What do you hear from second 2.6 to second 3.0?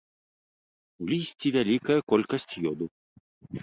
ёду.